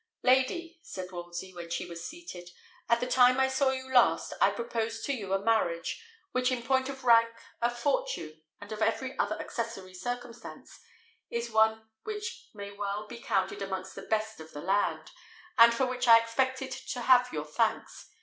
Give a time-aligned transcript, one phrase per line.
[0.23, 2.49] "Lady," said Wolsey, when she was seated,
[2.89, 6.63] "at the time I saw you last, I proposed to you a marriage, which in
[6.63, 7.29] point of rank,
[7.61, 10.79] of fortune, and of every other accessory circumstance,
[11.29, 15.11] is one which may well be counted amongst the best of the land,
[15.59, 18.09] and for which I expected to have your thanks.